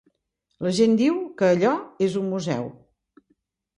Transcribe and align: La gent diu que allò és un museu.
La 0.67 0.71
gent 0.77 0.95
diu 1.01 1.19
que 1.41 1.49
allò 1.57 1.75
és 2.07 2.19
un 2.23 2.33
museu. 2.33 2.67